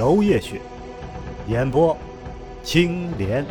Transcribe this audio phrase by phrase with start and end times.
[0.00, 0.58] 娄夜雪，
[1.46, 1.94] 演播
[2.62, 3.44] 青莲。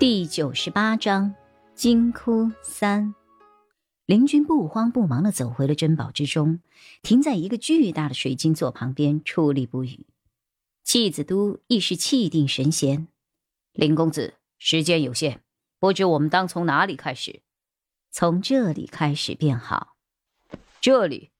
[0.00, 1.32] 第九十八章，
[1.76, 3.14] 金窟三。
[4.06, 6.58] 林军不慌不忙的走回了珍宝之中，
[7.00, 10.04] 停在一个巨大的水晶座旁边，矗立不语。
[10.82, 13.06] 季子都亦是气定神闲。
[13.72, 15.42] 林公子，时间有限，
[15.78, 17.42] 不知我们当从哪里开始？
[18.10, 19.94] 从这里开始便好。
[20.80, 21.30] 这里，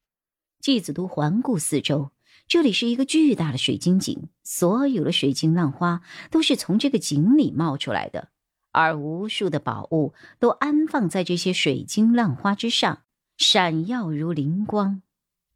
[0.62, 2.12] 季子都环顾四周，
[2.46, 8.28] 这里是一个巨大的水晶井，所有的水晶浪花都是从这个井里冒出来的，
[8.70, 13.02] 而无数的宝物都安放在这些水晶浪花之上，
[13.36, 15.02] 闪耀如灵光。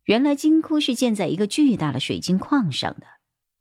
[0.06, 3.06] 原来金窟是建在一个巨大的水晶矿上的。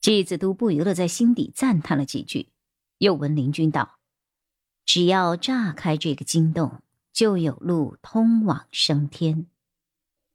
[0.02, 2.50] 季子都不由得在心底赞叹了几句，
[2.98, 4.00] 又闻林君道
[4.84, 6.82] ：“只要炸开这个金洞，
[7.14, 9.46] 就有路通往升天。”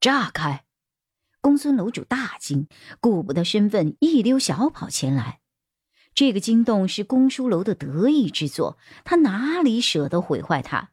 [0.01, 0.65] 炸开！
[1.41, 2.69] 公孙楼主大惊，
[3.01, 5.41] 顾不得身份，一溜小跑前来。
[6.15, 10.91] 这个金洞是公书楼的得意之作，他哪里舍得毁坏它？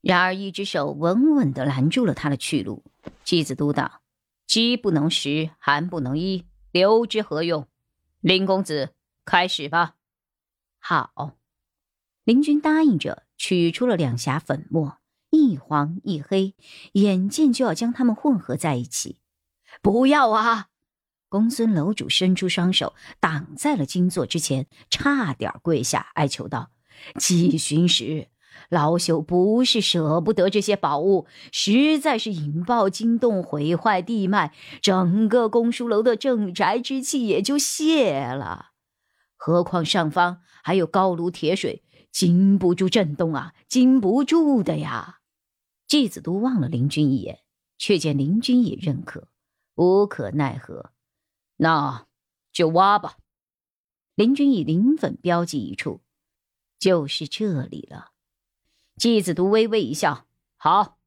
[0.00, 2.84] 然而一只手稳稳地拦住了他的去路。
[3.24, 4.00] 季子都道
[4.46, 7.66] ：“饥不能食，寒不能衣，留之何用？”
[8.20, 8.94] 林公子，
[9.24, 9.96] 开始吧。
[10.78, 11.36] 好，
[12.24, 14.98] 林君答应着，取出了两匣粉末，
[15.30, 16.54] 一黄一黑，
[16.92, 19.18] 眼见就要将它们混合在一起。
[19.82, 20.66] 不要啊！
[21.28, 26.70] 公孙楼主伸出双手挡在了金座之前，差点跪下哀求道
[27.20, 28.28] ：“季巡使。”
[28.70, 38.70] 老朽不是舍不得这些宝物，实在是引爆惊动，毁坏地脉，整个公输楼的镇宅之气也就泄了。
[39.36, 45.18] 何况上方还有高炉铁水，经不住震动啊，经不住的呀！
[45.86, 47.38] 季子都望了林君一眼，
[47.78, 49.28] 却见林君也认可，
[49.78, 50.90] 无可奈何，
[51.58, 52.08] 那
[52.52, 53.16] 就挖吧。
[54.16, 56.02] 林君以磷粉标记一处，
[56.80, 58.10] 就是这里了。
[58.96, 60.98] 季子都微微一笑，好，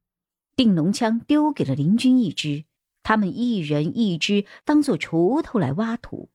[0.56, 2.64] 定龙枪丢给了林军一支，
[3.04, 6.31] 他们一人一支，当做锄头来挖土。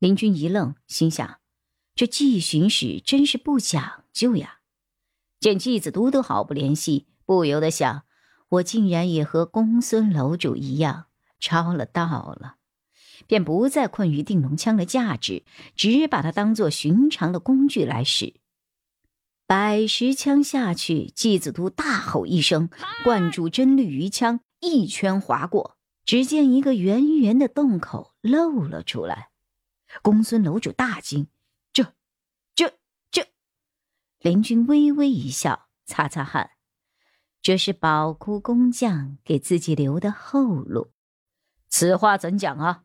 [0.00, 1.38] 林军一愣，心想：
[1.94, 4.62] 这季巡使真是不讲究呀！
[5.38, 8.02] 见季子都都毫不怜惜，不由得想：
[8.48, 11.06] 我竟然也和公孙楼主一样
[11.40, 12.04] 抄了道
[12.38, 12.56] 了，
[13.26, 18.34] 便不再困于定龙枪的价值，只把它当做寻常的工具来使。
[19.46, 22.70] 百十枪下去，季子都大吼一声，
[23.02, 29.30] 灌注真绿鱼枪一圈划过，只见一个圆圆的洞口露了出来。
[30.02, 31.26] 公孙楼主大惊
[31.72, 31.94] ：“这、
[32.54, 32.74] 这、
[33.10, 33.26] 这！”
[34.22, 36.50] 林君微微一笑，擦擦汗
[37.42, 40.92] ：“这是宝窟工匠给自己留的后路。”
[41.70, 42.82] 此话怎讲啊？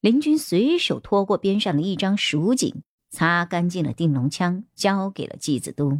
[0.00, 2.82] 林君随手拖过边上的一张蜀锦。
[3.14, 5.98] 擦干净了定龙枪，交给了季子都。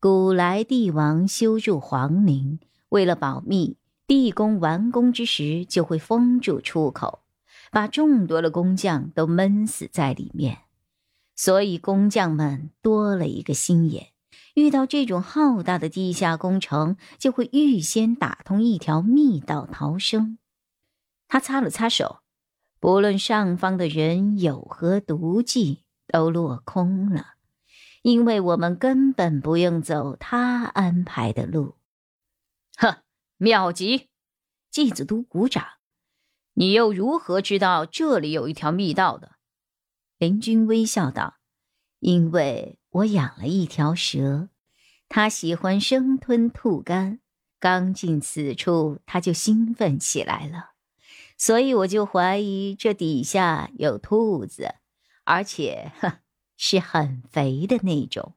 [0.00, 2.58] 古来帝王修筑皇陵，
[2.88, 3.76] 为了保密，
[4.08, 7.20] 地宫完工之时就会封住出口，
[7.70, 10.62] 把众多的工匠都闷死在里面。
[11.36, 14.08] 所以工匠们多了一个心眼，
[14.54, 20.36] 遇到这种浩大的地下工程，就会预先打通一条密道逃生。
[21.32, 22.18] 他擦了擦手，
[22.78, 25.86] 不论上方的人有何毒计。
[26.08, 27.36] 都落空了，
[28.02, 31.76] 因为我们根本不用走他安排的路。
[32.76, 32.98] 哼，
[33.38, 34.10] 妙极！
[34.70, 35.64] 季子都鼓掌。
[36.52, 39.36] 你又如何知道这里有一条密道的？
[40.18, 41.38] 林君微笑道
[42.00, 44.50] ：“因为我养了一条蛇，
[45.08, 47.20] 它喜欢生吞兔肝，
[47.58, 50.71] 刚进此处，它就兴奋起来了，
[51.36, 54.74] 所以我就怀疑这底下有兔子。”
[55.24, 55.92] 而且，
[56.56, 58.34] 是很肥的那种。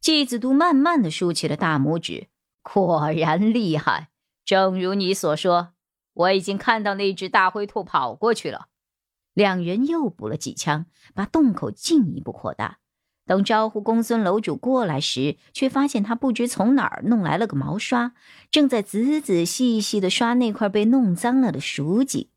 [0.00, 2.28] 季子都慢慢的竖起了大拇指，
[2.62, 4.10] 果然厉害。
[4.44, 5.74] 正如你所说，
[6.12, 8.68] 我已经看到那只大灰兔跑过去了。
[9.32, 12.78] 两人又补了几枪，把洞口进一步扩大。
[13.26, 18.12] 等招呼公孙楼主过来时，却发现他不知从哪儿弄来了个毛刷，
[18.50, 22.30] 正在仔仔细细的刷那块被弄脏了的蜀锦。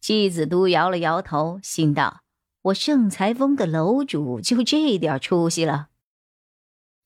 [0.00, 2.22] 季子都摇了摇头，心道
[2.62, 5.88] ：“我盛才峰的楼主就这点出息了。”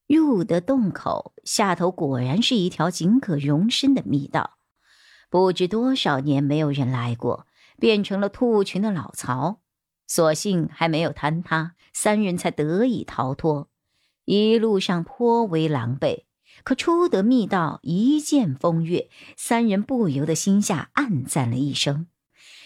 [0.07, 4.57] 入得洞口，下头果然是一条仅可容身的密道，
[5.29, 7.45] 不知多少年没有人来过，
[7.79, 9.59] 变成了兔群的老巢。
[10.09, 13.69] 所幸还没有坍塌，三人才得以逃脱。
[14.25, 16.23] 一路上颇为狼狈，
[16.63, 19.07] 可出得密道，一见风月，
[19.37, 22.07] 三人不由得心下暗赞了一声。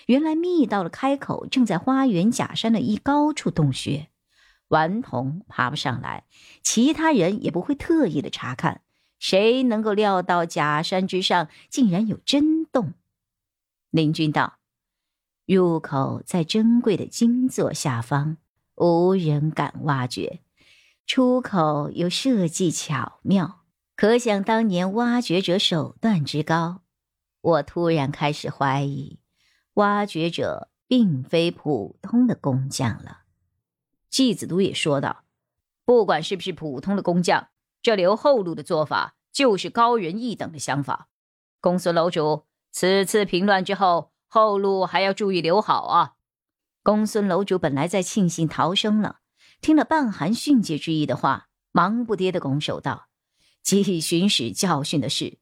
[0.05, 4.07] 原来密道的开口正在花园假山的一高处洞穴，
[4.69, 6.23] 顽童爬不上来，
[6.61, 8.81] 其他人也不会特意的查看。
[9.19, 12.93] 谁能够料到假山之上竟然有真洞？
[13.89, 14.59] 林君道。
[15.45, 18.37] 入口在珍贵的金座下方，
[18.75, 20.39] 无人敢挖掘；
[21.05, 23.63] 出口又设计巧妙，
[23.97, 26.83] 可想当年挖掘者手段之高。
[27.41, 29.19] 我突然开始怀疑，
[29.73, 33.23] 挖掘者并非普通的工匠了。
[34.09, 35.25] 季子都也说道
[35.83, 37.49] ：“不管是不是普通的工匠，
[37.81, 41.09] 这留后路的做法就是高人一等的想法。
[41.59, 46.15] 公孙楼主，此次平乱之后。”后路还要注意留好啊！
[46.81, 49.19] 公孙楼主本来在庆幸逃生了，
[49.61, 53.09] 听了半含训诫之意的话，忙不迭的拱手道
[53.61, 55.37] ：“季巡使教训的事，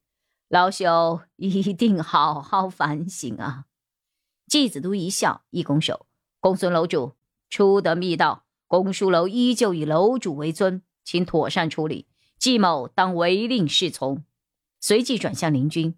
[0.50, 3.64] 老朽一定好好反省啊！”
[4.46, 6.06] 季子都一笑，一拱手
[6.42, 7.16] ：“公孙楼主，
[7.50, 12.10] 出得密道，公叔楼依旧以楼主为尊，请妥善处理。
[12.38, 14.26] 季某当唯令是从。”
[14.82, 15.96] 随即转向林君：“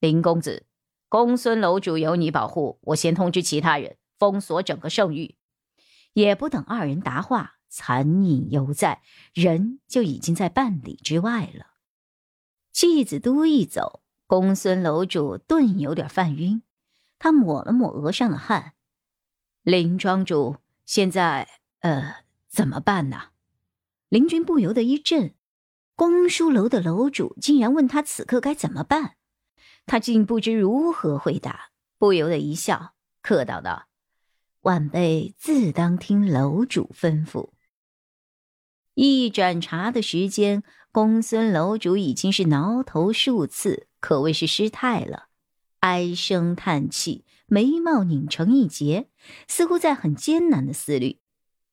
[0.00, 0.64] 林公子。”
[1.08, 5.36] 公孙楼主有你保护，我先通知其他人封锁整个圣域。
[6.12, 9.02] 也不等二人答话，残影犹在，
[9.32, 11.74] 人就已经在半里之外了。
[12.72, 16.62] 季子都一走，公孙楼主顿有点犯晕，
[17.18, 18.74] 他抹了抹额上的汗。
[19.62, 21.48] 林庄主，现在
[21.80, 22.16] 呃
[22.48, 23.30] 怎么办呢？
[24.08, 25.34] 林君不由得一震，
[25.94, 29.17] 公书楼的楼主竟然问他此刻该怎么办。
[29.88, 32.92] 他竟不知如何回答，不由得一笑，
[33.22, 33.88] 客道道
[34.62, 37.50] ：“晚辈自当听楼主吩咐。”
[38.94, 40.62] 一盏茶的时间，
[40.92, 45.28] 公孙楼主已经是挠头数次，可谓是失态了，
[45.80, 49.08] 唉声叹气，眉毛拧成一结，
[49.46, 51.20] 似乎在很艰难的思虑。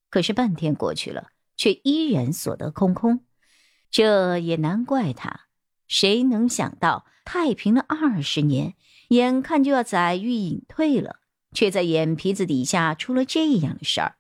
[0.10, 3.26] 可是半天过去了，却依然所得空空，
[3.90, 5.45] 这也难怪他，
[5.98, 7.06] 谁能想到？
[7.24, 8.76] 太平了二十年，
[9.08, 11.20] 眼看就要载誉隐退了，
[11.54, 14.18] 却在眼皮子底下出了这样的事儿。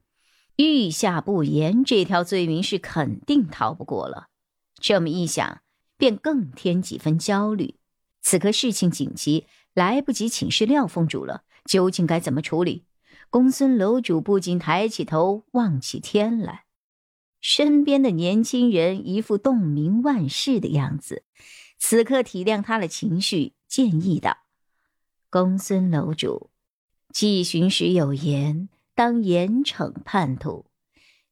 [0.55, 4.27] 御下不严，这条罪名是肯定逃不过了。
[4.79, 5.63] 这么一想，
[5.97, 7.75] 便更添几分焦虑。
[8.21, 12.85] 此刻事情紧急，来不及请示廖峰主了，究竟该怎么处理？
[13.29, 16.63] 公孙楼主不禁抬起头望起天来，
[17.41, 21.25] 身边的年轻人一副洞明万事的样子。
[21.77, 24.37] 此刻体谅他的情绪，建议道
[25.29, 26.49] ：“公孙楼主，
[27.13, 30.65] 季巡使有言，当严惩叛徒。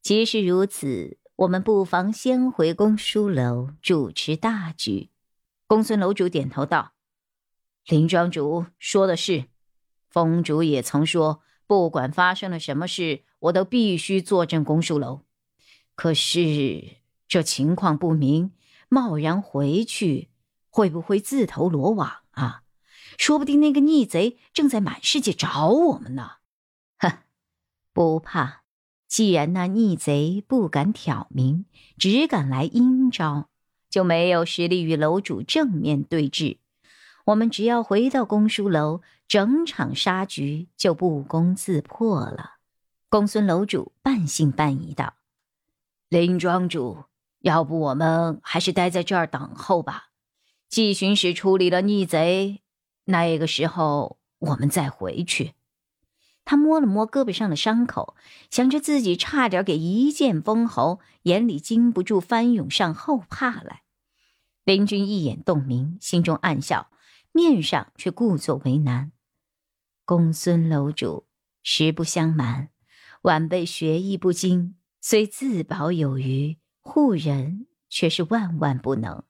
[0.01, 5.09] 即使如此，我们不妨先回公书楼主持大局。”
[5.65, 6.93] 公孙楼主点头道
[7.87, 9.45] ：“林庄主说的是，
[10.09, 15.21] 风主也曾说，不管发生了什么事，我都必须坐镇公书楼。
[15.95, 16.97] 可是
[17.27, 18.51] 这情况不明，
[18.89, 20.29] 贸然回去。”
[20.73, 22.63] 会不会自投罗网啊？
[23.19, 26.37] 说不定那个逆贼正在满世界找我们呢。
[26.97, 27.19] 哼，
[27.93, 28.63] 不怕，
[29.07, 31.65] 既然那逆贼不敢挑明，
[31.99, 33.49] 只敢来阴招，
[33.87, 36.57] 就没有实力与楼主正面对峙。
[37.25, 42.53] 我们只要回到公书楼，整场杀局就不攻自破了。
[43.09, 45.13] 公孙楼主半信半疑道
[46.09, 47.03] ：“林庄主，
[47.41, 50.07] 要不我们还是待在这儿等候吧。”
[50.73, 52.63] 季巡使处理了逆贼，
[53.05, 55.53] 那个时候我们再回去。
[56.45, 58.15] 他摸了摸胳膊上的伤口，
[58.49, 63.83] 想着自己差点给一剑封喉，眼里禁不住翻涌上后怕来。
[64.63, 66.89] 林君一眼洞明，心中暗笑，
[67.31, 69.11] 面上却故作为难。
[70.05, 71.27] 公孙楼主，
[71.61, 72.69] 实不相瞒，
[73.21, 79.23] 晚辈学艺不精，虽自保有余，护人却是万万不能。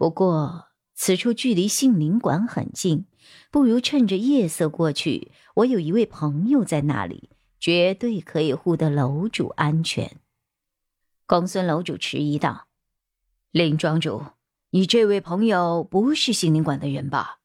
[0.00, 3.04] 不过此处距离杏林馆很近，
[3.50, 5.30] 不如趁着夜色过去。
[5.56, 7.28] 我有一位朋友在那里，
[7.58, 10.16] 绝对可以护得楼主安全。
[11.26, 12.68] 公孙楼主迟疑道
[13.52, 14.24] ：“林庄主，
[14.70, 17.40] 你这位朋友不是杏林馆的人吧？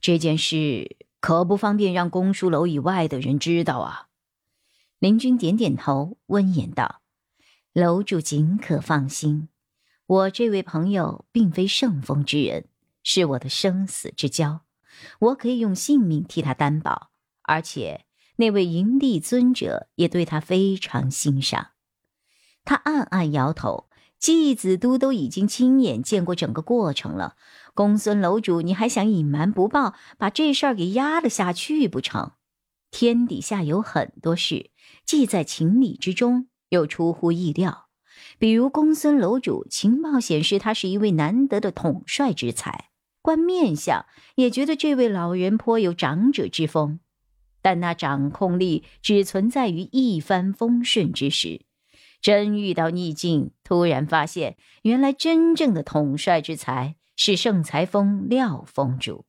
[0.00, 4.08] 这件事可不方便让公书楼以外的人知道啊。”
[4.98, 7.02] 林君点点头，温言道
[7.74, 9.50] ：“楼主尽可放心，
[10.06, 12.66] 我这位朋友并非圣风之人，
[13.02, 14.60] 是我的生死之交，
[15.18, 17.10] 我可以用性命替他担保。
[17.42, 18.04] 而且
[18.36, 21.68] 那位营地尊者也对他非常欣赏。”
[22.64, 27.36] 他暗暗摇头，季子都都已经亲眼见过整个过程了。
[27.74, 32.32] 公孙楼主，你还想隐瞒不报，把这事儿给压了下去不成？
[32.90, 34.70] 天底下有很多事，
[35.04, 37.83] 既在情理之中，又出乎意料。
[38.38, 42.90] 比如公孙楼主，情报显示他是一位难得的统帅之才，
[43.22, 47.00] 观面相也觉得这位老人颇有长者之风。
[47.62, 51.62] 但那掌控力只存在于一帆风顺之时。
[52.20, 59.26] 真遇到逆境，突然发现，原来真正的统帅之才是盛才峰廖峰主。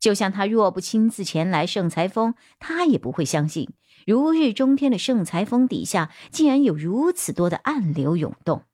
[0.00, 3.70] 就像他若不亲自前来盛才峰，他也不会相信，
[4.06, 8.64] 如日中天的盛才峰底下竟然有如此多的暗流涌动。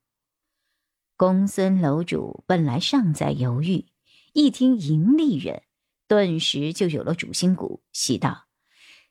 [1.17, 3.87] 公孙楼主本来尚在犹豫，
[4.33, 5.63] 一听盈利人，
[6.09, 8.47] 顿时就有了主心骨，喜道：“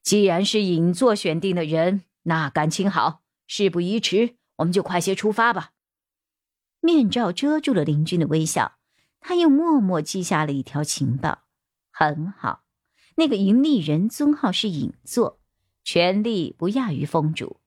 [0.01, 5.71] 既然是尹座选定的人，那感情好。”事不宜迟，我们就快些出发吧。
[6.81, 8.73] 面罩遮住了林军的微笑，
[9.19, 11.45] 他又默默记下了一条情报。
[11.91, 12.63] 很好，
[13.15, 15.38] 那个盈利人尊号是尹座，
[15.91, 17.57] 权力不亚于封主，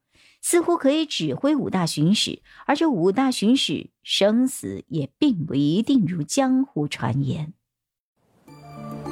[0.40, 7.52] 似乎可以指挥五大巡使，而这五大巡使生死也并不一定如江湖传言。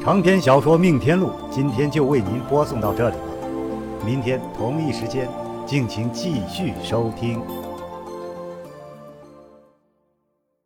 [0.00, 5.28] 长篇小说《命天录》今天就为您播送到这里了，明天同一时间。
[5.66, 7.40] 敬请继续收听。